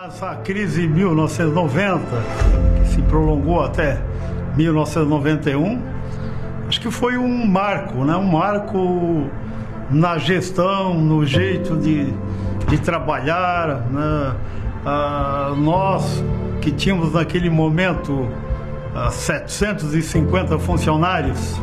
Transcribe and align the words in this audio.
Essa 0.00 0.34
crise 0.36 0.82
de 0.82 0.88
1990, 0.88 2.02
que 2.80 2.88
se 2.88 3.02
prolongou 3.02 3.60
até 3.60 4.00
1991, 4.56 5.80
acho 6.66 6.80
que 6.80 6.90
foi 6.90 7.18
um 7.18 7.46
marco, 7.46 8.02
né? 8.02 8.16
um 8.16 8.24
marco 8.24 9.26
na 9.90 10.16
gestão, 10.16 10.94
no 10.94 11.26
jeito 11.26 11.76
de, 11.76 12.12
de 12.68 12.78
trabalhar. 12.78 13.86
Né? 13.90 14.36
Ah, 14.84 15.54
nós 15.58 16.24
que 16.62 16.72
tínhamos 16.72 17.12
naquele 17.12 17.50
momento 17.50 18.28
ah, 18.94 19.10
750 19.10 20.58
funcionários, 20.58 21.60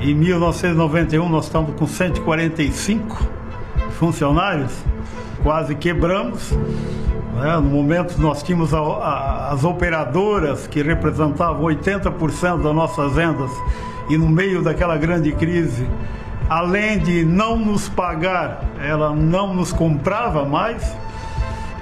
em 0.00 0.14
1991 0.14 1.28
nós 1.28 1.46
estamos 1.46 1.74
com 1.74 1.86
145 1.86 3.26
funcionários, 3.92 4.72
quase 5.42 5.74
quebramos. 5.74 6.54
Né? 7.38 7.56
No 7.56 7.62
momento 7.62 8.20
nós 8.20 8.42
tínhamos 8.42 8.74
a, 8.74 8.80
a, 8.80 9.52
as 9.52 9.64
operadoras 9.64 10.66
que 10.66 10.82
representavam 10.82 11.62
80% 11.62 12.62
das 12.62 12.74
nossas 12.74 13.12
vendas 13.12 13.50
e 14.10 14.18
no 14.18 14.28
meio 14.28 14.62
daquela 14.62 14.96
grande 14.96 15.32
crise, 15.32 15.88
além 16.48 16.98
de 16.98 17.24
não 17.24 17.56
nos 17.56 17.88
pagar, 17.88 18.64
ela 18.80 19.14
não 19.14 19.54
nos 19.54 19.72
comprava 19.72 20.44
mais. 20.44 20.82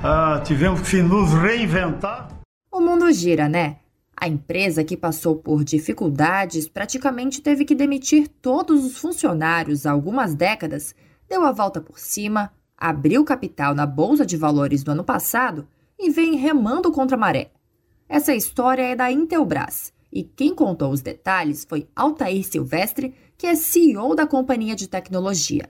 Ah, 0.02 0.40
tivemos 0.44 0.80
que 0.88 1.00
nos 1.00 1.32
reinventar. 1.32 2.28
O 2.70 2.80
mundo 2.80 3.10
gira, 3.12 3.48
né? 3.48 3.76
A 4.18 4.28
empresa 4.28 4.82
que 4.82 4.96
passou 4.96 5.36
por 5.36 5.62
dificuldades 5.62 6.68
praticamente 6.68 7.40
teve 7.40 7.64
que 7.64 7.74
demitir 7.74 8.28
todos 8.28 8.84
os 8.84 8.98
funcionários 8.98 9.86
há 9.86 9.92
algumas 9.92 10.34
décadas, 10.34 10.94
deu 11.28 11.44
a 11.44 11.52
volta 11.52 11.80
por 11.80 11.98
cima, 11.98 12.50
abriu 12.76 13.24
capital 13.24 13.74
na 13.74 13.86
Bolsa 13.86 14.26
de 14.26 14.36
Valores 14.36 14.84
no 14.84 14.92
ano 14.92 15.04
passado 15.04 15.66
e 15.98 16.10
vem 16.10 16.36
remando 16.36 16.92
contra 16.92 17.16
a 17.16 17.20
maré. 17.20 17.50
Essa 18.08 18.34
história 18.34 18.82
é 18.82 18.94
da 18.94 19.10
Intelbras 19.10 19.92
e 20.12 20.22
quem 20.22 20.54
contou 20.54 20.90
os 20.90 21.02
detalhes 21.02 21.64
foi 21.68 21.88
Altair 21.94 22.44
Silvestre, 22.44 23.14
que 23.36 23.46
é 23.46 23.54
CEO 23.54 24.14
da 24.14 24.26
companhia 24.26 24.74
de 24.74 24.88
tecnologia. 24.88 25.68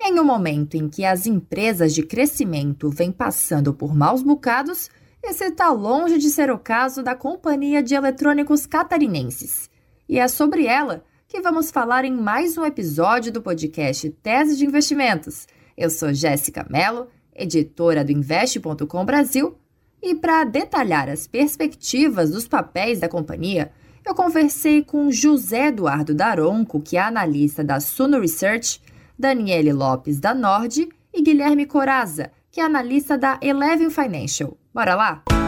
Em 0.00 0.18
um 0.20 0.24
momento 0.24 0.76
em 0.76 0.88
que 0.88 1.04
as 1.04 1.26
empresas 1.26 1.92
de 1.92 2.04
crescimento 2.04 2.88
vêm 2.90 3.10
passando 3.10 3.74
por 3.74 3.94
maus 3.94 4.22
bocados, 4.22 4.88
esse 5.22 5.44
está 5.44 5.70
longe 5.72 6.18
de 6.18 6.30
ser 6.30 6.50
o 6.50 6.58
caso 6.58 7.02
da 7.02 7.16
Companhia 7.16 7.82
de 7.82 7.94
Eletrônicos 7.94 8.66
Catarinenses. 8.66 9.68
E 10.08 10.18
é 10.18 10.28
sobre 10.28 10.66
ela 10.66 11.02
que 11.26 11.40
vamos 11.40 11.70
falar 11.70 12.04
em 12.04 12.12
mais 12.12 12.56
um 12.56 12.64
episódio 12.64 13.32
do 13.32 13.42
podcast 13.42 14.08
Tese 14.22 14.56
de 14.56 14.64
Investimentos 14.64 15.46
eu 15.78 15.88
sou 15.88 16.12
Jéssica 16.12 16.66
Mello, 16.68 17.06
editora 17.34 18.04
do 18.04 18.10
Investe.com 18.10 19.04
Brasil, 19.04 19.56
e 20.02 20.14
para 20.14 20.42
detalhar 20.44 21.08
as 21.08 21.26
perspectivas 21.26 22.30
dos 22.30 22.48
papéis 22.48 22.98
da 22.98 23.08
companhia, 23.08 23.70
eu 24.04 24.14
conversei 24.14 24.82
com 24.82 25.10
José 25.10 25.68
Eduardo 25.68 26.14
Daronco, 26.14 26.80
que 26.80 26.96
é 26.96 27.00
analista 27.00 27.62
da 27.62 27.78
Suno 27.78 28.20
Research, 28.20 28.82
Daniele 29.16 29.72
Lopes 29.72 30.18
da 30.18 30.34
Nord 30.34 30.88
e 31.14 31.22
Guilherme 31.22 31.64
Coraza, 31.64 32.32
que 32.50 32.60
é 32.60 32.64
analista 32.64 33.16
da 33.16 33.38
Eleven 33.40 33.90
Financial. 33.90 34.56
Bora 34.74 34.94
lá? 34.94 35.22
a 35.30 35.47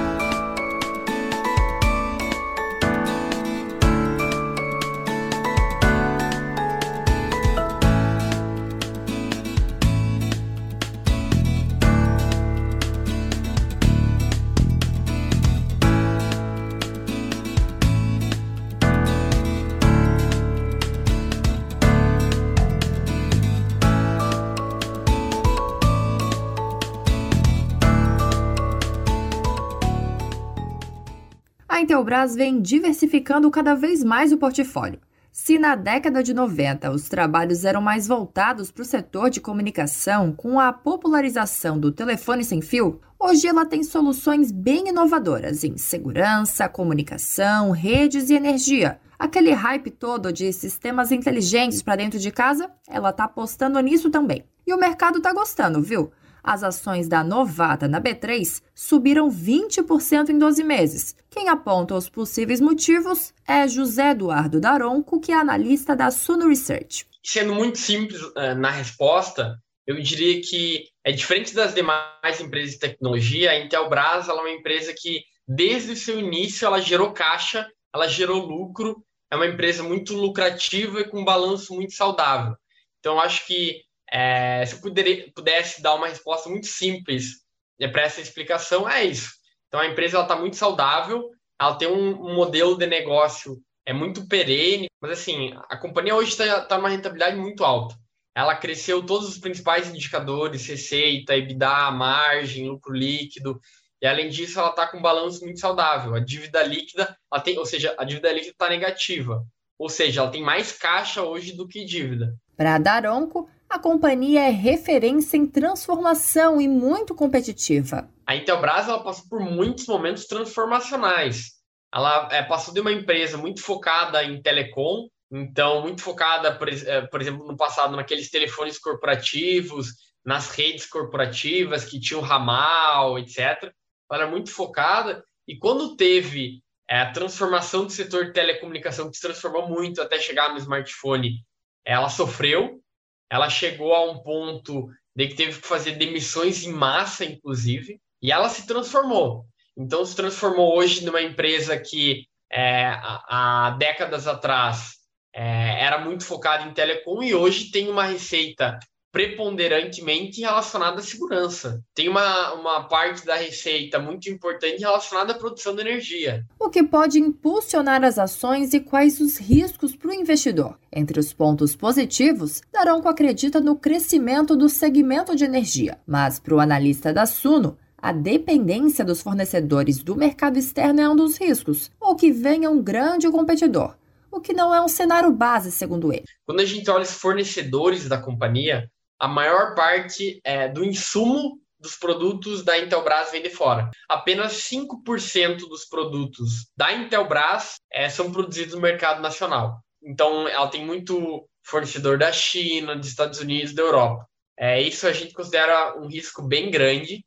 Intelbras 31.90 32.36
vem 32.36 32.62
diversificando 32.62 33.50
cada 33.50 33.74
vez 33.74 34.04
mais 34.04 34.30
o 34.30 34.38
portfólio. 34.38 35.00
Se 35.32 35.58
na 35.58 35.74
década 35.74 36.22
de 36.22 36.32
90 36.32 36.88
os 36.88 37.08
trabalhos 37.08 37.64
eram 37.64 37.82
mais 37.82 38.06
voltados 38.06 38.70
para 38.70 38.82
o 38.82 38.84
setor 38.84 39.28
de 39.28 39.40
comunicação 39.40 40.32
com 40.32 40.60
a 40.60 40.72
popularização 40.72 41.80
do 41.80 41.90
telefone 41.90 42.44
sem 42.44 42.62
fio, 42.62 43.00
hoje 43.18 43.48
ela 43.48 43.66
tem 43.66 43.82
soluções 43.82 44.52
bem 44.52 44.90
inovadoras 44.90 45.64
em 45.64 45.76
segurança, 45.76 46.68
comunicação, 46.68 47.72
redes 47.72 48.30
e 48.30 48.34
energia. 48.34 49.00
Aquele 49.18 49.50
hype 49.50 49.90
todo 49.90 50.32
de 50.32 50.52
sistemas 50.52 51.10
inteligentes 51.10 51.82
para 51.82 51.96
dentro 51.96 52.20
de 52.20 52.30
casa, 52.30 52.70
ela 52.88 53.10
está 53.10 53.24
apostando 53.24 53.80
nisso 53.80 54.10
também. 54.10 54.44
E 54.64 54.72
o 54.72 54.78
mercado 54.78 55.18
está 55.18 55.32
gostando, 55.32 55.82
viu? 55.82 56.12
As 56.42 56.62
ações 56.62 57.08
da 57.08 57.22
Novata 57.22 57.86
na 57.86 58.00
B3 58.00 58.62
subiram 58.74 59.28
20% 59.30 60.30
em 60.30 60.38
12 60.38 60.64
meses. 60.64 61.16
Quem 61.30 61.48
aponta 61.48 61.94
os 61.94 62.08
possíveis 62.08 62.60
motivos 62.60 63.32
é 63.46 63.68
José 63.68 64.10
Eduardo 64.10 64.60
Daronco, 64.60 65.20
que 65.20 65.32
é 65.32 65.36
analista 65.36 65.94
da 65.94 66.10
Suno 66.10 66.48
Research. 66.48 67.06
Sendo 67.22 67.54
muito 67.54 67.78
simples 67.78 68.22
uh, 68.22 68.54
na 68.56 68.70
resposta, 68.70 69.58
eu 69.86 70.00
diria 70.00 70.40
que 70.40 70.84
é 71.04 71.12
diferente 71.12 71.54
das 71.54 71.74
demais 71.74 72.40
empresas 72.40 72.72
de 72.74 72.78
tecnologia, 72.78 73.50
a 73.50 73.58
Intelbras 73.58 74.28
é 74.28 74.32
uma 74.32 74.50
empresa 74.50 74.94
que 74.96 75.22
desde 75.46 75.92
o 75.92 75.96
seu 75.96 76.18
início 76.18 76.64
ela 76.64 76.80
gerou 76.80 77.12
caixa, 77.12 77.68
ela 77.92 78.06
gerou 78.06 78.46
lucro, 78.46 79.04
é 79.30 79.36
uma 79.36 79.46
empresa 79.46 79.82
muito 79.82 80.14
lucrativa 80.14 81.00
e 81.00 81.08
com 81.08 81.20
um 81.20 81.24
balanço 81.24 81.74
muito 81.74 81.92
saudável. 81.92 82.54
Então 82.98 83.18
acho 83.18 83.46
que 83.46 83.82
é, 84.12 84.64
se 84.66 84.74
eu 84.74 85.32
pudesse 85.34 85.82
dar 85.82 85.94
uma 85.94 86.08
resposta 86.08 86.48
muito 86.48 86.66
simples 86.66 87.42
é, 87.80 87.88
para 87.88 88.02
essa 88.02 88.20
explicação, 88.20 88.88
é 88.88 89.04
isso. 89.04 89.30
Então, 89.68 89.80
a 89.80 89.86
empresa 89.86 90.20
está 90.20 90.36
muito 90.36 90.56
saudável, 90.56 91.30
ela 91.60 91.76
tem 91.76 91.88
um, 91.88 92.10
um, 92.10 92.34
modelo 92.34 92.76
de 92.76 92.86
negócio 92.86 93.60
é 93.86 93.92
muito 93.92 94.26
perene, 94.28 94.88
mas 95.00 95.12
assim, 95.12 95.52
a 95.68 95.76
companhia 95.76 96.14
hoje 96.14 96.30
está 96.30 96.60
tá 96.62 96.76
numa 96.76 96.88
rentabilidade 96.88 97.36
muito 97.36 97.64
alta. 97.64 97.94
Ela 98.34 98.54
cresceu 98.54 99.04
todos 99.04 99.28
os 99.28 99.38
principais 99.38 99.88
indicadores, 99.88 100.66
receita, 100.66 101.36
EBITDA, 101.36 101.90
margem, 101.90 102.68
lucro 102.68 102.92
líquido, 102.92 103.60
e 104.02 104.06
além 104.06 104.30
disso, 104.30 104.58
ela 104.58 104.70
está 104.70 104.86
com 104.86 104.96
um 104.96 105.02
balanço 105.02 105.44
muito 105.44 105.60
saudável. 105.60 106.14
A 106.14 106.20
dívida 106.20 106.62
líquida, 106.62 107.16
ela 107.30 107.42
tem, 107.42 107.58
ou 107.58 107.66
seja, 107.66 107.94
a 107.98 108.04
dívida 108.04 108.32
líquida 108.32 108.52
está 108.52 108.68
negativa. 108.68 109.44
Ou 109.78 109.90
seja, 109.90 110.22
ela 110.22 110.30
tem 110.30 110.42
mais 110.42 110.72
caixa 110.72 111.22
hoje 111.22 111.52
do 111.52 111.68
que 111.68 111.84
dívida. 111.84 112.34
Para 112.56 112.78
Daronco, 112.78 113.49
a 113.70 113.78
companhia 113.78 114.48
é 114.48 114.50
referência 114.50 115.36
em 115.36 115.46
transformação 115.46 116.60
e 116.60 116.66
muito 116.66 117.14
competitiva. 117.14 118.10
A 118.26 118.34
Intelbras 118.34 118.88
ela 118.88 119.02
passou 119.02 119.28
por 119.28 119.38
muitos 119.38 119.86
momentos 119.86 120.26
transformacionais. 120.26 121.52
Ela 121.94 122.28
é, 122.32 122.42
passou 122.42 122.74
de 122.74 122.80
uma 122.80 122.90
empresa 122.90 123.38
muito 123.38 123.62
focada 123.62 124.24
em 124.24 124.42
telecom, 124.42 125.06
então 125.30 125.82
muito 125.82 126.02
focada, 126.02 126.52
por, 126.52 126.68
é, 126.68 127.02
por 127.02 127.20
exemplo, 127.20 127.46
no 127.46 127.56
passado 127.56 127.96
naqueles 127.96 128.28
telefones 128.28 128.76
corporativos, 128.76 129.94
nas 130.24 130.50
redes 130.50 130.86
corporativas 130.86 131.84
que 131.84 132.00
tinham 132.00 132.20
ramal, 132.20 133.20
etc. 133.20 133.72
Ela 134.10 134.22
era 134.22 134.26
muito 134.26 134.50
focada 134.50 135.24
e 135.46 135.56
quando 135.56 135.94
teve 135.94 136.60
é, 136.88 137.02
a 137.02 137.12
transformação 137.12 137.84
do 137.84 137.92
setor 137.92 138.26
de 138.26 138.32
telecomunicação 138.32 139.08
que 139.08 139.16
se 139.16 139.22
transformou 139.22 139.68
muito 139.68 140.02
até 140.02 140.18
chegar 140.18 140.52
no 140.52 140.58
smartphone, 140.58 141.44
ela 141.84 142.08
sofreu 142.08 142.80
ela 143.30 143.48
chegou 143.48 143.94
a 143.94 144.10
um 144.10 144.18
ponto 144.18 144.88
de 145.14 145.28
que 145.28 145.34
teve 145.34 145.60
que 145.60 145.66
fazer 145.66 145.92
demissões 145.92 146.64
em 146.64 146.72
massa, 146.72 147.24
inclusive, 147.24 148.00
e 148.20 148.32
ela 148.32 148.48
se 148.48 148.66
transformou. 148.66 149.46
Então, 149.76 150.04
se 150.04 150.16
transformou 150.16 150.76
hoje 150.76 151.04
numa 151.04 151.22
empresa 151.22 151.78
que 151.78 152.26
é, 152.52 152.86
há, 153.00 153.76
décadas 153.78 154.26
atrás 154.26 154.96
é, 155.32 155.84
era 155.84 155.98
muito 155.98 156.24
focada 156.24 156.64
em 156.64 156.74
telecom 156.74 157.22
e 157.22 157.34
hoje 157.34 157.70
tem 157.70 157.88
uma 157.88 158.04
receita 158.04 158.78
preponderantemente 159.12 160.40
relacionada 160.40 161.00
à 161.00 161.02
segurança. 161.02 161.82
Tem 161.94 162.08
uma, 162.08 162.52
uma 162.54 162.84
parte 162.84 163.26
da 163.26 163.36
receita 163.36 163.98
muito 163.98 164.30
importante 164.30 164.80
relacionada 164.80 165.32
à 165.32 165.38
produção 165.38 165.74
de 165.74 165.80
energia. 165.80 166.44
O 166.58 166.70
que 166.70 166.82
pode 166.82 167.18
impulsionar 167.18 168.04
as 168.04 168.18
ações 168.18 168.72
e 168.72 168.80
quais 168.80 169.20
os 169.20 169.38
riscos 169.38 169.96
para 169.96 170.10
o 170.10 170.14
investidor? 170.14 170.78
Entre 170.92 171.18
os 171.18 171.32
pontos 171.32 171.74
positivos, 171.74 172.62
Daronco 172.72 173.08
acredita 173.08 173.60
no 173.60 173.76
crescimento 173.76 174.56
do 174.56 174.68
segmento 174.68 175.34
de 175.34 175.44
energia, 175.44 175.98
mas 176.06 176.38
para 176.38 176.54
o 176.54 176.60
analista 176.60 177.12
da 177.12 177.26
Suno, 177.26 177.76
a 178.02 178.12
dependência 178.12 179.04
dos 179.04 179.20
fornecedores 179.20 180.02
do 180.02 180.16
mercado 180.16 180.58
externo 180.58 181.00
é 181.00 181.08
um 181.08 181.16
dos 181.16 181.36
riscos, 181.36 181.90
ou 182.00 182.16
que 182.16 182.32
venha 182.32 182.70
um 182.70 182.82
grande 182.82 183.30
competidor, 183.30 183.94
o 184.30 184.40
que 184.40 184.54
não 184.54 184.74
é 184.74 184.80
um 184.80 184.88
cenário 184.88 185.30
base, 185.30 185.70
segundo 185.70 186.12
ele. 186.12 186.24
Quando 186.46 186.60
a 186.60 186.64
gente 186.64 186.88
olha 186.90 187.02
os 187.02 187.12
fornecedores 187.12 188.08
da 188.08 188.16
companhia, 188.16 188.90
a 189.20 189.28
maior 189.28 189.74
parte 189.74 190.40
é, 190.42 190.68
do 190.68 190.82
insumo 190.82 191.60
dos 191.78 191.96
produtos 191.96 192.62
da 192.62 192.78
Intelbras 192.78 193.30
vem 193.30 193.42
de 193.42 193.50
fora. 193.50 193.90
Apenas 194.08 194.52
5% 194.70 195.68
dos 195.68 195.84
produtos 195.84 196.70
da 196.76 196.92
Intelbras 196.92 197.76
é, 197.90 198.08
são 198.08 198.32
produzidos 198.32 198.74
no 198.74 198.80
mercado 198.80 199.22
nacional. 199.22 199.80
Então, 200.02 200.48
ela 200.48 200.68
tem 200.68 200.84
muito 200.84 201.46
fornecedor 201.62 202.18
da 202.18 202.32
China, 202.32 202.96
dos 202.96 203.08
Estados 203.08 203.40
Unidos, 203.40 203.74
da 203.74 203.82
Europa. 203.82 204.26
É, 204.58 204.80
isso 204.80 205.06
a 205.06 205.12
gente 205.12 205.32
considera 205.32 205.98
um 205.98 206.06
risco 206.06 206.42
bem 206.42 206.70
grande, 206.70 207.24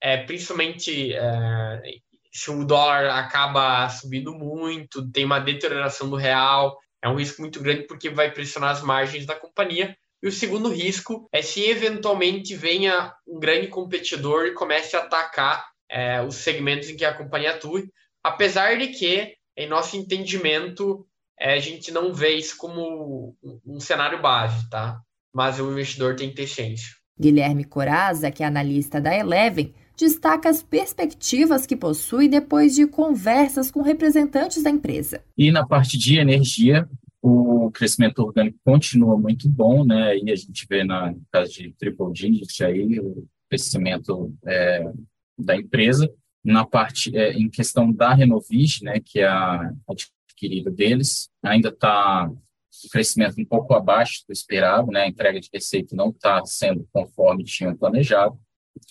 é, 0.00 0.16
principalmente 0.16 1.14
é, 1.14 1.82
se 2.32 2.50
o 2.50 2.64
dólar 2.64 3.06
acaba 3.18 3.88
subindo 3.88 4.32
muito, 4.32 5.08
tem 5.10 5.24
uma 5.24 5.38
deterioração 5.38 6.08
do 6.08 6.16
real, 6.16 6.76
é 7.00 7.08
um 7.08 7.16
risco 7.16 7.40
muito 7.40 7.60
grande 7.60 7.86
porque 7.86 8.10
vai 8.10 8.32
pressionar 8.32 8.70
as 8.70 8.82
margens 8.82 9.26
da 9.26 9.34
companhia. 9.34 9.96
E 10.22 10.28
o 10.28 10.32
segundo 10.32 10.68
risco 10.68 11.28
é 11.32 11.42
se 11.42 11.62
eventualmente 11.62 12.54
venha 12.54 13.12
um 13.26 13.40
grande 13.40 13.66
competidor 13.66 14.46
e 14.46 14.54
comece 14.54 14.94
a 14.94 15.00
atacar 15.00 15.66
é, 15.90 16.22
os 16.22 16.36
segmentos 16.36 16.88
em 16.88 16.96
que 16.96 17.04
a 17.04 17.12
companhia 17.12 17.50
atua, 17.50 17.82
apesar 18.22 18.78
de 18.78 18.88
que, 18.88 19.34
em 19.56 19.68
nosso 19.68 19.96
entendimento, 19.96 21.04
é, 21.38 21.54
a 21.54 21.58
gente 21.58 21.90
não 21.90 22.14
vê 22.14 22.36
isso 22.36 22.56
como 22.56 23.36
um 23.66 23.80
cenário 23.80 24.22
base, 24.22 24.70
tá? 24.70 25.00
Mas 25.34 25.58
o 25.58 25.70
investidor 25.70 26.14
tem 26.14 26.28
que 26.28 26.36
ter 26.36 26.46
ciência. 26.46 26.88
Guilherme 27.18 27.64
Coraza, 27.64 28.30
que 28.30 28.42
é 28.42 28.46
analista 28.46 29.00
da 29.00 29.14
Eleven, 29.14 29.74
destaca 29.96 30.48
as 30.48 30.62
perspectivas 30.62 31.66
que 31.66 31.76
possui 31.76 32.28
depois 32.28 32.74
de 32.74 32.86
conversas 32.86 33.70
com 33.70 33.82
representantes 33.82 34.62
da 34.62 34.70
empresa. 34.70 35.22
E 35.36 35.50
na 35.50 35.66
parte 35.66 35.98
de 35.98 36.18
energia, 36.18 36.88
o 37.22 37.70
crescimento 37.70 38.18
orgânico 38.18 38.58
continua 38.64 39.16
muito 39.16 39.48
bom, 39.48 39.84
né? 39.84 40.18
E 40.18 40.30
a 40.30 40.34
gente 40.34 40.66
vê 40.68 40.82
na 40.82 41.12
no 41.12 41.22
caso 41.30 41.52
de 41.52 41.72
Triple 41.74 42.12
Digit 42.12 42.64
aí 42.64 42.98
o 42.98 43.26
crescimento 43.48 44.34
é, 44.44 44.92
da 45.38 45.56
empresa. 45.56 46.12
Na 46.44 46.66
parte 46.66 47.16
é, 47.16 47.32
em 47.34 47.48
questão 47.48 47.92
da 47.92 48.12
Renovis, 48.12 48.80
né, 48.82 48.98
que 48.98 49.20
é 49.20 49.28
a 49.28 49.72
adquirida 49.88 50.72
deles, 50.72 51.30
ainda 51.40 51.68
está 51.68 52.28
o 52.28 52.88
crescimento 52.90 53.40
um 53.40 53.44
pouco 53.44 53.74
abaixo 53.74 54.24
do 54.26 54.32
esperado, 54.32 54.90
né? 54.90 55.02
A 55.02 55.08
entrega 55.08 55.38
de 55.38 55.48
receita 55.52 55.94
não 55.94 56.08
está 56.08 56.44
sendo 56.44 56.88
conforme 56.92 57.44
tinham 57.44 57.76
planejado. 57.76 58.36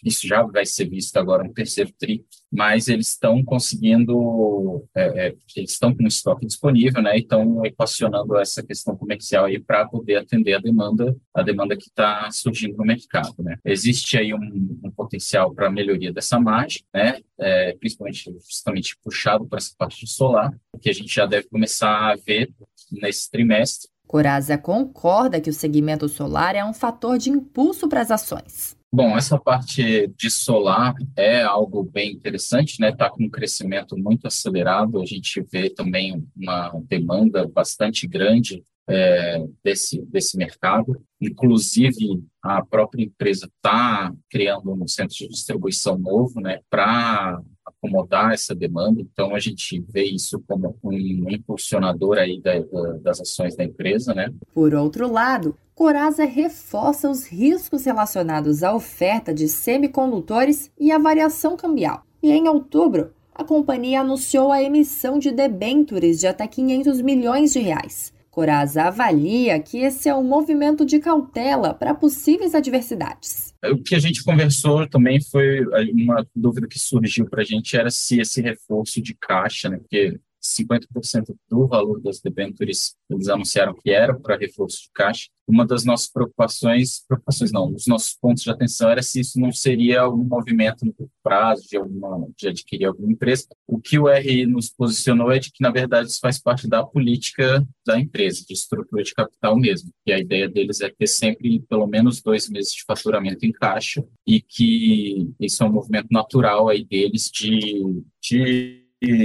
Isso 0.03 0.27
já 0.27 0.43
vai 0.43 0.65
ser 0.65 0.89
visto 0.89 1.15
agora 1.17 1.43
no 1.43 1.53
terceiro 1.53 1.91
tri, 1.97 2.25
mas 2.51 2.87
eles 2.87 3.09
estão 3.09 3.43
conseguindo, 3.43 4.83
é, 4.95 5.27
é, 5.27 5.35
eles 5.55 5.71
estão 5.71 5.95
com 5.95 6.05
estoque 6.07 6.45
disponível, 6.45 7.01
né? 7.01 7.15
E 7.15 7.21
estão 7.21 7.63
equacionando 7.65 8.37
essa 8.37 8.63
questão 8.63 8.95
comercial 8.95 9.45
aí 9.45 9.59
para 9.59 9.87
poder 9.87 10.17
atender 10.17 10.53
a 10.53 10.59
demanda, 10.59 11.15
a 11.33 11.41
demanda 11.41 11.77
que 11.77 11.87
está 11.87 12.29
surgindo 12.31 12.77
no 12.77 12.85
mercado, 12.85 13.35
né? 13.39 13.57
Existe 13.63 14.17
aí 14.17 14.33
um, 14.33 14.79
um 14.83 14.91
potencial 14.91 15.53
para 15.53 15.69
melhoria 15.69 16.11
dessa 16.11 16.39
margem, 16.39 16.83
né? 16.93 17.19
É, 17.39 17.75
principalmente 17.77 18.31
justamente 18.47 18.97
puxado 19.03 19.45
por 19.45 19.57
essa 19.57 19.73
parte 19.77 20.05
de 20.05 20.11
solar, 20.11 20.51
que 20.81 20.89
a 20.89 20.93
gente 20.93 21.13
já 21.13 21.25
deve 21.25 21.47
começar 21.47 22.11
a 22.11 22.15
ver 22.15 22.51
nesse 22.91 23.29
trimestre. 23.29 23.89
Coraza 24.11 24.57
concorda 24.57 25.39
que 25.39 25.49
o 25.49 25.53
segmento 25.53 26.09
solar 26.09 26.53
é 26.53 26.65
um 26.65 26.73
fator 26.73 27.17
de 27.17 27.29
impulso 27.29 27.87
para 27.87 28.01
as 28.01 28.11
ações. 28.11 28.75
Bom, 28.91 29.17
essa 29.17 29.39
parte 29.39 30.09
de 30.17 30.29
solar 30.29 30.93
é 31.15 31.41
algo 31.41 31.81
bem 31.81 32.11
interessante, 32.11 32.81
né? 32.81 32.89
Está 32.89 33.09
com 33.09 33.23
um 33.23 33.29
crescimento 33.29 33.97
muito 33.97 34.27
acelerado. 34.27 35.01
A 35.01 35.05
gente 35.05 35.41
vê 35.49 35.69
também 35.69 36.27
uma 36.35 36.73
demanda 36.89 37.47
bastante 37.47 38.05
grande 38.05 38.61
é, 38.85 39.45
desse, 39.63 40.01
desse 40.07 40.35
mercado. 40.35 41.01
Inclusive, 41.21 42.21
a 42.43 42.65
própria 42.65 43.05
empresa 43.05 43.45
está 43.45 44.13
criando 44.29 44.73
um 44.73 44.89
centro 44.89 45.15
de 45.15 45.29
distribuição 45.29 45.97
novo, 45.97 46.41
né? 46.41 46.59
Para 46.69 47.41
acomodar 47.81 48.33
essa 48.33 48.53
demanda. 48.53 49.01
Então, 49.01 49.35
a 49.35 49.39
gente 49.39 49.83
vê 49.89 50.03
isso 50.03 50.41
como 50.47 50.75
um 50.83 51.29
impulsionador 51.29 52.17
aí 52.17 52.39
da, 52.39 52.59
da, 52.59 52.93
das 53.01 53.19
ações 53.19 53.55
da 53.55 53.63
empresa, 53.63 54.13
né? 54.13 54.31
Por 54.53 54.75
outro 54.75 55.11
lado, 55.11 55.57
Coraza 55.73 56.25
reforça 56.25 57.09
os 57.09 57.25
riscos 57.25 57.85
relacionados 57.85 58.61
à 58.61 58.73
oferta 58.73 59.33
de 59.33 59.47
semicondutores 59.47 60.71
e 60.79 60.91
à 60.91 60.99
variação 60.99 61.57
cambial. 61.57 62.03
E 62.21 62.31
em 62.31 62.47
outubro, 62.47 63.11
a 63.33 63.43
companhia 63.43 64.01
anunciou 64.01 64.51
a 64.51 64.61
emissão 64.61 65.17
de 65.17 65.31
debêntures 65.31 66.19
de 66.19 66.27
até 66.27 66.45
500 66.45 67.01
milhões 67.01 67.53
de 67.53 67.59
reais. 67.59 68.10
Coraza 68.31 68.83
avalia 68.83 69.59
que 69.59 69.79
esse 69.79 70.07
é 70.07 70.15
um 70.15 70.23
movimento 70.23 70.85
de 70.85 70.99
cautela 70.99 71.73
para 71.73 71.93
possíveis 71.93 72.55
adversidades. 72.55 73.53
O 73.65 73.83
que 73.83 73.93
a 73.93 73.99
gente 73.99 74.23
conversou 74.23 74.87
também 74.87 75.21
foi 75.21 75.59
uma 75.91 76.25
dúvida 76.33 76.65
que 76.65 76.79
surgiu 76.79 77.29
para 77.29 77.41
a 77.41 77.45
gente 77.45 77.75
era 77.75 77.91
se 77.91 78.21
esse 78.21 78.41
reforço 78.41 79.01
de 79.01 79.13
caixa, 79.13 79.67
né, 79.67 79.77
porque 79.77 80.17
50% 80.41 81.35
do 81.49 81.67
valor 81.67 82.01
das 82.01 82.19
debêntures 82.19 82.95
eles 83.09 83.27
anunciaram 83.27 83.75
que 83.75 83.91
era 83.91 84.17
para 84.17 84.37
reforço 84.37 84.83
de 84.83 84.89
caixa. 84.93 85.29
Uma 85.47 85.65
das 85.65 85.83
nossas 85.83 86.09
preocupações, 86.09 87.03
preocupações 87.07 87.51
não, 87.51 87.73
os 87.73 87.85
nossos 87.85 88.13
pontos 88.13 88.43
de 88.43 88.49
atenção 88.49 88.89
era 88.89 89.03
se 89.03 89.19
isso 89.19 89.39
não 89.39 89.51
seria 89.51 90.01
algum 90.01 90.23
movimento 90.23 90.85
no 90.85 90.93
curto 90.93 91.11
prazo 91.21 91.67
de, 91.67 91.75
alguma, 91.75 92.27
de 92.37 92.47
adquirir 92.47 92.85
alguma 92.85 93.11
empresa. 93.11 93.47
O 93.67 93.79
que 93.79 93.99
o 93.99 94.07
RI 94.07 94.45
nos 94.45 94.69
posicionou 94.69 95.31
é 95.31 95.39
de 95.39 95.51
que, 95.51 95.61
na 95.61 95.69
verdade, 95.69 96.09
isso 96.09 96.19
faz 96.21 96.39
parte 96.39 96.69
da 96.69 96.83
política 96.83 97.67
da 97.85 97.99
empresa, 97.99 98.45
de 98.47 98.53
estrutura 98.53 99.03
de 99.03 99.13
capital 99.13 99.57
mesmo. 99.57 99.91
E 100.05 100.13
a 100.13 100.19
ideia 100.19 100.47
deles 100.47 100.79
é 100.79 100.89
ter 100.89 101.07
sempre 101.07 101.59
pelo 101.67 101.87
menos 101.87 102.21
dois 102.21 102.47
meses 102.49 102.71
de 102.71 102.83
faturamento 102.85 103.45
em 103.45 103.51
caixa 103.51 104.05
e 104.25 104.41
que 104.41 105.29
isso 105.39 105.63
é 105.63 105.65
um 105.65 105.73
movimento 105.73 106.07
natural 106.11 106.69
aí 106.69 106.85
deles 106.85 107.29
de, 107.29 107.83
de 108.21 108.80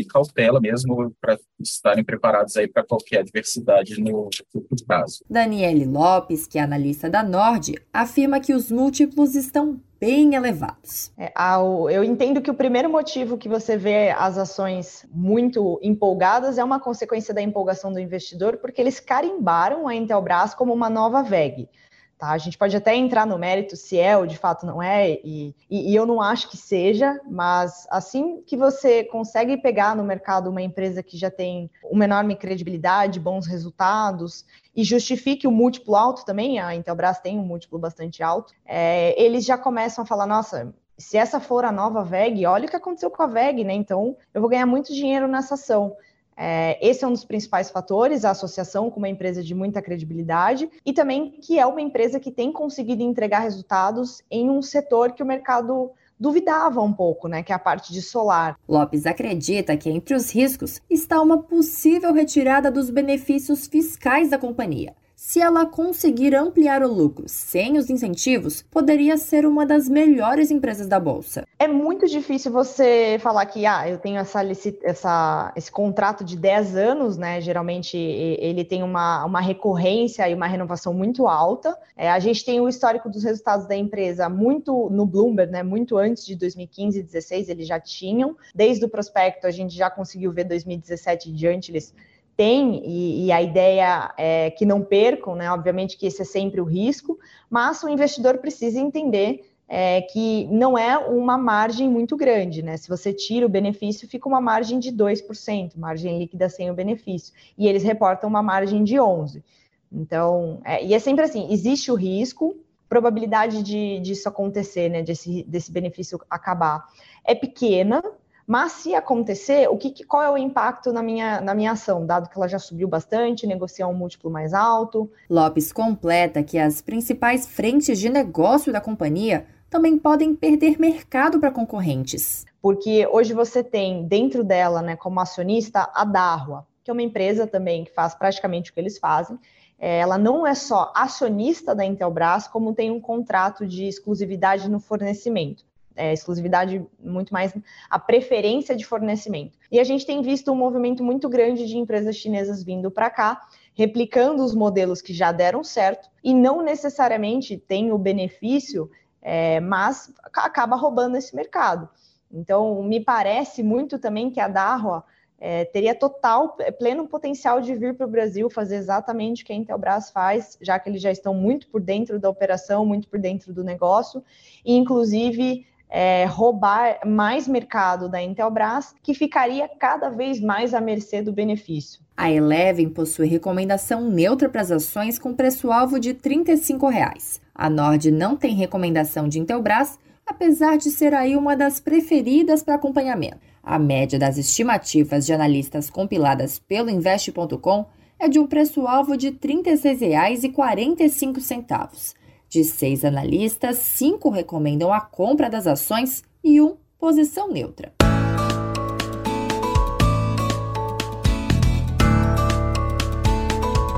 cautela 0.09 0.61
mesmo 0.61 1.15
para 1.21 1.39
estarem 1.61 2.05
preparados 2.05 2.57
aí 2.57 2.67
para 2.67 2.85
qualquer 2.85 3.21
adversidade 3.21 4.01
no 4.01 4.31
curto 4.53 4.85
prazo. 4.87 5.25
Daniele 5.29 5.85
Lopes, 5.85 6.47
que 6.47 6.59
é 6.59 6.63
analista 6.63 7.11
da 7.11 7.23
Nord, 7.23 7.75
afirma 7.93 8.41
que 8.41 8.55
os 8.55 8.71
múltiplos 8.71 9.35
estão 9.35 9.81
bem 9.99 10.35
elevados. 10.35 11.11
É, 11.17 11.33
ao, 11.35 11.91
eu 11.91 12.05
entendo 12.05 12.43
que 12.43 12.51
o 12.51 12.55
primeiro 12.55 12.91
motivo 12.91 13.39
que 13.39 13.49
você 13.49 13.77
vê 13.77 14.11
as 14.11 14.37
ações 14.37 15.07
muito 15.11 15.79
empolgadas 15.83 16.59
é 16.59 16.65
uma 16.65 16.79
consequência 16.79 17.33
da 17.33 17.41
empolgação 17.41 17.93
do 17.93 17.99
investidor, 17.99 18.59
porque 18.59 18.81
eles 18.81 19.01
carimbaram 19.01 19.89
a 19.89 19.95
Intelbras 19.95 20.55
como 20.55 20.73
uma 20.73 20.91
nova 20.91 21.23
VEG. 21.23 21.69
Tá? 22.19 22.31
A 22.31 22.39
gente 22.39 22.57
pode 22.57 22.75
até 22.75 22.95
entrar 22.97 23.27
no 23.27 23.39
mérito 23.39 23.77
se 23.77 23.99
é 23.99 24.17
ou 24.17 24.27
de 24.27 24.39
fato 24.39 24.65
não 24.65 24.83
é, 24.83 25.11
e, 25.23 25.55
e, 25.71 25.93
e, 25.93 25.95
eu 25.95 26.07
não 26.07 26.23
acho 26.23 26.49
que 26.49 26.57
seja, 26.57 27.21
mas 27.29 27.87
assim 27.91 28.43
que 28.47 28.57
você 28.57 29.05
consegue 29.05 29.59
pegar 29.59 29.95
no 29.95 30.03
mercado 30.03 30.49
uma 30.49 30.63
empresa 30.63 31.03
que 31.03 31.19
já 31.19 31.31
tem 31.31 31.71
uma 31.85 32.05
enorme 32.05 32.35
credibilidade, 32.35 33.21
bons 33.21 33.47
resultados, 33.47 34.47
e 34.75 34.83
justifique 34.83 35.47
o 35.47 35.51
múltiplo 35.51 35.95
alto 35.95 36.25
também, 36.25 36.59
a 36.59 36.75
Intelbras 36.75 37.21
tem 37.21 37.39
um 37.39 37.45
múltiplo 37.45 37.79
bastante 37.79 38.23
alto, 38.23 38.55
é, 38.65 39.15
eles 39.23 39.45
já 39.45 39.59
começam 39.59 40.03
a 40.03 40.07
falar, 40.07 40.27
nossa, 40.27 40.75
se 40.97 41.19
essa 41.19 41.39
for 41.39 41.67
a 41.67 41.73
nova 41.73 42.03
VEG, 42.03 42.47
olha 42.47 42.67
o 42.67 42.71
que 42.71 42.77
aconteceu 42.77 43.11
com 43.11 43.23
a 43.23 43.27
VEG, 43.27 43.63
né? 43.63 43.75
Então 43.75 44.17
eu 44.33 44.41
vou 44.41 44.49
ganhar 44.49 44.65
muito 44.65 44.95
dinheiro 44.95 45.29
nessa 45.29 45.55
ação. 45.55 45.95
É, 46.37 46.79
esse 46.87 47.03
é 47.05 47.09
um 47.09 47.13
dos 47.13 47.25
principais 47.25 47.71
fatores, 47.71 48.25
a 48.25 48.31
associação 48.31 48.91
com 48.91 48.99
uma 48.99 49.09
empresa 49.09 49.43
de 49.43 49.55
muita 49.55 49.81
credibilidade 49.81 50.69
e 50.85 50.93
também 50.93 51.31
que 51.31 51.59
é 51.59 51.65
uma 51.65 51.81
empresa 51.81 52.21
que 52.21 52.31
tem 52.31 52.53
conseguido 52.53 53.03
entregar 53.03 53.41
resultados 53.41 54.23
em 54.31 54.51
um 54.51 54.61
setor 54.61 55.13
que 55.13 55.23
o 55.23 55.27
mercado 55.27 55.91
duvidava 56.19 56.83
um 56.83 56.93
pouco, 56.93 57.29
né, 57.29 57.43
que 57.43 57.53
é 57.53 57.55
a 57.55 57.59
parte 57.59 57.93
de 57.93 58.03
solar. 58.03 58.59
Lopes 58.69 59.07
acredita 59.07 59.77
que 59.77 59.91
entre 59.91 60.15
os 60.15 60.31
riscos 60.31 60.81
está 60.89 61.21
uma 61.21 61.43
possível 61.43 62.13
retirada 62.13 62.71
dos 62.71 62.91
benefícios 62.91 63.67
fiscais 63.67 64.31
da 64.31 64.39
companhia 64.39 64.95
se 65.27 65.41
ela 65.41 65.67
conseguir 65.67 66.37
ampliar 66.37 66.85
o 66.85 66.89
lucro 66.89 67.25
sem 67.27 67.77
os 67.77 67.91
incentivos, 67.91 68.63
poderia 68.63 69.17
ser 69.17 69.45
uma 69.45 69.67
das 69.67 69.89
melhores 69.89 70.53
empresas 70.53 70.87
da 70.87 71.01
bolsa. 71.01 71.45
É 71.59 71.67
muito 71.67 72.07
difícil 72.07 72.53
você 72.53 73.19
falar 73.21 73.45
que 73.47 73.67
ah, 73.67 73.89
eu 73.89 73.99
tenho 73.99 74.19
essa, 74.19 74.41
essa, 74.85 75.53
esse 75.57 75.69
contrato 75.69 76.23
de 76.23 76.37
10 76.37 76.77
anos, 76.77 77.17
né? 77.17 77.41
Geralmente 77.41 77.97
ele 77.97 78.65
tem 78.65 78.85
uma, 78.85 79.25
uma 79.25 79.41
recorrência 79.41 80.29
e 80.31 80.33
uma 80.33 80.47
renovação 80.47 80.95
muito 80.95 81.27
alta. 81.27 81.77
É, 81.97 82.09
a 82.09 82.21
gente 82.21 82.45
tem 82.45 82.61
o 82.61 82.69
histórico 82.69 83.11
dos 83.11 83.25
resultados 83.25 83.67
da 83.67 83.75
empresa 83.75 84.29
muito 84.29 84.89
no 84.91 85.05
Bloomberg, 85.05 85.51
né? 85.51 85.65
Muito 85.65 85.97
antes 85.97 86.25
de 86.25 86.37
2015 86.37 87.01
e 87.01 87.03
2016 87.03 87.49
eles 87.49 87.67
já 87.67 87.81
tinham. 87.81 88.37
Desde 88.55 88.85
o 88.85 88.89
prospecto 88.89 89.49
a 89.49 89.51
gente 89.51 89.75
já 89.75 89.91
conseguiu 89.91 90.31
ver 90.31 90.45
2017 90.45 91.31
e 91.31 91.33
diante 91.33 91.73
eles 91.73 91.93
tem, 92.37 92.83
e, 92.85 93.27
e, 93.27 93.33
a 93.33 93.41
ideia 93.41 94.13
é 94.19 94.51
que 94.51 94.67
não 94.67 94.83
percam, 94.83 95.35
né? 95.35 95.51
Obviamente 95.51 95.97
que 95.97 96.07
esse 96.07 96.21
é 96.21 96.25
sempre 96.25 96.61
o 96.61 96.65
risco, 96.65 97.19
mas 97.49 97.83
o 97.83 97.89
investidor 97.89 98.39
precisa 98.39 98.79
entender 98.79 99.51
é, 99.69 100.03
que 100.03 100.47
não 100.47 100.77
é 100.77 100.97
uma 100.99 101.39
margem 101.39 101.89
muito 101.89 102.17
grande, 102.17 102.63
né? 102.63 102.77
Se 102.77 102.89
você 102.89 103.13
tira 103.13 103.47
o 103.47 103.49
benefício, 103.49 104.09
fica 104.09 104.29
uma 104.29 104.41
margem 104.41 104.79
de 104.79 104.93
2%, 104.93 105.77
margem 105.77 106.19
líquida 106.19 106.49
sem 106.49 106.71
o 106.71 106.75
benefício, 106.75 107.33
e 107.57 107.67
eles 107.67 107.83
reportam 107.83 108.29
uma 108.29 108.43
margem 108.43 108.85
de 108.85 108.97
11%. 108.97 109.43
Então, 109.91 110.61
é, 110.65 110.85
e 110.85 110.93
é 110.95 110.99
sempre 110.99 111.25
assim: 111.25 111.51
existe 111.51 111.91
o 111.91 111.95
risco, 111.95 112.57
probabilidade 112.89 113.63
de, 113.63 113.99
disso 114.01 114.29
acontecer, 114.29 114.89
né, 114.89 115.03
desse, 115.03 115.43
desse 115.45 115.73
benefício 115.73 116.21
acabar, 116.29 116.85
é 117.25 117.35
pequena, 117.35 118.03
mas 118.47 118.73
se 118.73 118.95
acontecer, 118.95 119.69
o 119.69 119.77
que, 119.77 120.05
qual 120.05 120.23
é 120.23 120.31
o 120.31 120.39
impacto 120.39 120.93
na 120.93 121.03
minha, 121.03 121.41
na 121.41 121.53
minha 121.53 121.73
ação, 121.73 122.07
dado 122.07 122.31
que 122.31 122.39
ela 122.39 122.47
já 122.47 122.61
subiu 122.61 122.87
bastante, 122.87 123.47
negociar 123.47 123.89
um 123.89 123.95
múltiplo 123.95 124.31
mais 124.31 124.55
alto? 124.55 125.11
Lopes 125.29 125.73
completa 125.73 126.45
que 126.45 126.57
as 126.57 126.81
principais 126.81 127.45
frentes 127.45 127.99
de 127.99 128.09
negócio 128.09 128.73
da 128.73 128.81
companhia 128.81 129.47
também 129.69 129.99
podem 129.99 130.33
perder 130.33 130.79
mercado 130.79 131.41
para 131.41 131.51
concorrentes. 131.51 132.47
Porque 132.63 133.05
hoje 133.09 133.35
você 133.35 133.65
tem 133.65 134.07
dentro 134.07 134.45
dela, 134.45 134.81
né, 134.81 134.95
como 134.95 135.19
acionista, 135.19 135.91
a 135.93 136.05
Darwa, 136.05 136.65
que 136.85 136.91
é 136.91 136.93
uma 136.93 137.03
empresa 137.03 137.49
também 137.49 137.85
que 137.85 137.93
faz 137.93 138.15
praticamente 138.15 138.71
o 138.71 138.75
que 138.75 138.79
eles 138.79 138.97
fazem. 138.97 139.37
É, 139.77 139.99
ela 139.99 140.17
não 140.17 140.47
é 140.47 140.55
só 140.55 140.93
acionista 140.95 141.75
da 141.75 141.85
Intelbras, 141.85 142.47
como 142.47 142.73
tem 142.73 142.93
um 142.93 143.01
contrato 143.01 143.67
de 143.67 143.87
exclusividade 143.87 144.71
no 144.71 144.79
fornecimento 144.79 145.65
é, 145.97 146.13
exclusividade, 146.13 146.85
muito 147.01 147.33
mais 147.33 147.55
a 147.91 147.99
preferência 147.99 148.77
de 148.77 148.85
fornecimento. 148.85 149.59
E 149.73 149.81
a 149.81 149.85
gente 149.85 150.07
tem 150.07 150.23
visto 150.23 150.53
um 150.53 150.55
movimento 150.55 151.03
muito 151.03 151.29
grande 151.29 151.67
de 151.67 151.77
empresas 151.77 152.17
chinesas 152.17 152.63
vindo 152.63 152.91
para 152.91 153.11
cá, 153.11 153.41
replicando 153.75 154.45
os 154.45 154.55
modelos 154.55 155.03
que 155.03 155.13
já 155.13 155.33
deram 155.33 155.65
certo 155.65 156.09
e 156.23 156.35
não 156.35 156.63
necessariamente 156.63 157.57
tem 157.57 157.91
o 157.91 157.99
benefício, 157.99 158.91
é, 159.21 159.59
mas 159.61 160.13
acaba 160.35 160.77
roubando 160.77 161.17
esse 161.17 161.35
mercado. 161.35 161.89
Então, 162.31 162.83
me 162.83 163.01
parece 163.01 163.63
muito 163.63 163.99
também 163.99 164.31
que 164.31 164.41
a 164.41 164.49
Dahua 164.49 165.05
é, 165.39 165.65
teria 165.67 165.95
total, 165.95 166.57
é, 166.61 166.71
pleno 166.71 167.07
potencial 167.07 167.61
de 167.61 167.75
vir 167.75 167.95
para 167.95 168.07
o 168.07 168.11
Brasil 168.11 168.49
fazer 168.49 168.77
exatamente 168.77 169.43
o 169.43 169.47
que 169.47 169.53
a 169.53 169.57
Intelbras 169.57 170.11
faz, 170.11 170.57
já 170.61 170.79
que 170.79 170.89
eles 170.89 171.03
já 171.03 171.11
estão 171.11 171.35
muito 171.35 171.69
por 171.69 171.81
dentro 171.81 172.19
da 172.19 172.29
operação, 172.29 172.87
muito 172.87 173.09
por 173.09 173.19
dentro 173.19 173.53
do 173.53 173.63
negócio, 173.63 174.23
e 174.65 174.75
inclusive 174.75 175.67
é, 175.89 176.25
roubar 176.25 176.99
mais 177.07 177.47
mercado 177.47 178.09
da 178.09 178.23
Intelbras, 178.23 178.95
que 179.03 179.15
ficaria 179.15 179.69
cada 179.69 180.09
vez 180.09 180.41
mais 180.41 180.75
à 180.75 180.81
mercê 180.81 181.23
do 181.23 181.33
benefício. 181.33 182.01
A 182.17 182.31
Eleven 182.31 182.89
possui 182.89 183.29
recomendação 183.29 184.09
neutra 184.09 184.49
para 184.49 184.63
as 184.63 184.71
ações 184.71 185.19
com 185.19 185.35
preço-alvo 185.35 186.01
de 186.01 186.15
35 186.15 186.89
reais. 186.89 187.41
A 187.55 187.69
Nord 187.69 188.11
não 188.11 188.37
tem 188.37 188.55
recomendação 188.55 189.29
de 189.29 189.39
Intelbras, 189.39 189.99
apesar 190.27 190.77
de 190.77 190.91
ser 190.91 191.15
aí 191.15 191.37
uma 191.37 191.57
das 191.57 191.79
preferidas 191.79 192.63
para 192.63 192.75
acompanhamento. 192.75 193.39
A 193.63 193.79
média 193.79 194.19
das 194.19 194.39
estimativas 194.39 195.27
de 195.27 195.33
analistas 195.33 195.89
compiladas 195.91 196.59
pelo 196.59 196.91
Investe.com 196.91 197.87
é 198.19 198.29
de 198.29 198.39
um 198.39 198.47
preço-alvo 198.47 199.17
de 199.17 199.29
R$ 199.29 199.39
36,45. 199.41 202.15
De 202.49 202.63
seis 202.63 203.05
analistas, 203.05 203.79
cinco 203.79 204.31
recomendam 204.31 204.93
a 204.93 205.01
compra 205.01 205.51
das 205.51 205.67
ações 205.67 206.23
e 206.45 206.61
um 206.61 206.77
posição 206.99 207.51
neutra. 207.51 207.93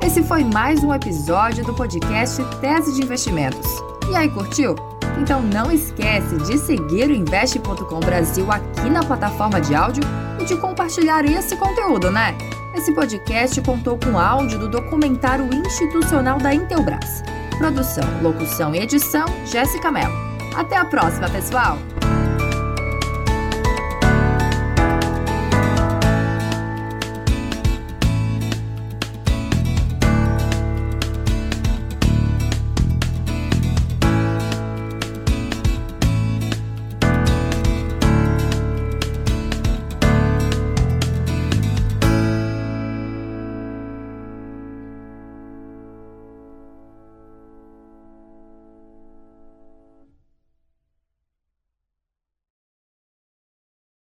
Esse 0.02 0.22
foi 0.22 0.42
mais 0.44 0.82
um 0.82 0.94
episódio 0.94 1.64
do 1.64 1.74
podcast 1.74 2.42
Tese 2.60 2.94
de 2.94 3.02
Investimentos. 3.02 3.68
E 4.10 4.16
aí, 4.16 4.30
curtiu? 4.30 4.74
Então 5.20 5.42
não 5.42 5.70
esquece 5.70 6.38
de 6.38 6.56
seguir 6.56 7.10
o 7.10 7.14
Investe.com 7.14 8.00
Brasil 8.00 8.50
aqui 8.50 8.88
na 8.88 9.04
plataforma 9.04 9.60
de 9.60 9.74
áudio 9.74 10.02
e 10.40 10.44
de 10.44 10.56
compartilhar 10.56 11.24
esse 11.26 11.54
conteúdo, 11.56 12.10
né? 12.10 12.36
Esse 12.74 12.94
podcast 12.94 13.60
contou 13.60 13.98
com 13.98 14.18
áudio 14.18 14.58
do 14.58 14.68
documentário 14.70 15.48
institucional 15.52 16.38
da 16.38 16.54
Intelbras 16.54 17.22
Produção, 17.58 18.04
locução 18.22 18.72
e 18.72 18.78
edição, 18.78 19.26
Jéssica 19.44 19.90
Mello. 19.90 20.14
Até 20.56 20.76
a 20.76 20.84
próxima, 20.84 21.28
pessoal! 21.28 21.76